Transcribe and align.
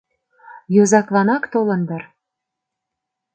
Йозакланак 0.75 1.43
толын 1.53 1.81
дыр? 1.89 2.03